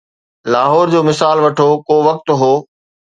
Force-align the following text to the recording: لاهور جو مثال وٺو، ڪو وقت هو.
لاهور 0.53 0.87
جو 0.95 1.01
مثال 1.09 1.37
وٺو، 1.43 1.69
ڪو 1.87 1.95
وقت 2.09 2.27
هو. 2.41 2.53